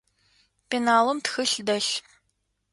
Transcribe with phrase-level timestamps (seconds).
[0.69, 1.93] Пеналым тхылъ дэлъ.